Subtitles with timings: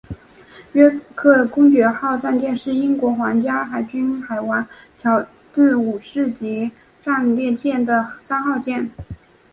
[0.73, 4.65] 约克公爵号战舰是英国皇家海军英王
[4.97, 8.89] 乔治五世级战列舰的三号舰。